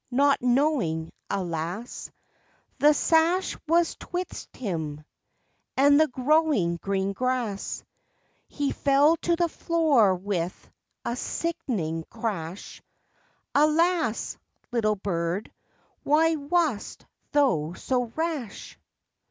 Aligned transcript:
Not 0.09 0.41
knowing, 0.41 1.11
alas, 1.29 2.09
The 2.79 2.91
sash 2.91 3.55
was 3.67 3.95
'twixt 3.97 4.55
him 4.57 5.05
And 5.77 6.01
the 6.01 6.07
growing 6.07 6.77
green 6.77 7.13
grass; 7.13 7.83
He 8.47 8.71
fell 8.71 9.15
to 9.17 9.35
the 9.35 9.47
floor 9.47 10.15
with 10.15 10.71
A 11.05 11.15
sickening 11.15 12.03
crash, 12.09 12.81
Alas! 13.53 14.39
little 14.71 14.95
bird, 14.95 15.53
why 16.01 16.35
Wast 16.35 17.05
thou 17.31 17.73
so 17.75 18.05
rash? 18.15 18.79